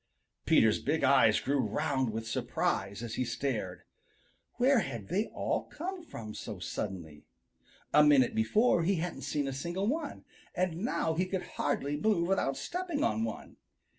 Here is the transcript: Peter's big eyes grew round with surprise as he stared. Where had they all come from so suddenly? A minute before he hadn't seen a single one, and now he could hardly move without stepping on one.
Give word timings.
Peter's 0.47 0.79
big 0.79 1.03
eyes 1.03 1.39
grew 1.39 1.59
round 1.59 2.11
with 2.11 2.27
surprise 2.27 3.03
as 3.03 3.13
he 3.13 3.23
stared. 3.23 3.83
Where 4.55 4.79
had 4.79 5.09
they 5.09 5.27
all 5.27 5.65
come 5.65 6.01
from 6.03 6.33
so 6.33 6.57
suddenly? 6.57 7.27
A 7.93 8.03
minute 8.03 8.33
before 8.33 8.81
he 8.81 8.95
hadn't 8.95 9.21
seen 9.21 9.47
a 9.47 9.53
single 9.53 9.85
one, 9.85 10.25
and 10.55 10.77
now 10.83 11.13
he 11.13 11.27
could 11.27 11.43
hardly 11.43 11.97
move 11.97 12.27
without 12.27 12.57
stepping 12.57 13.03
on 13.03 13.23
one. 13.23 13.57